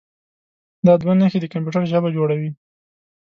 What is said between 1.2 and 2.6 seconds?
د کمپیوټر ژبه جوړوي.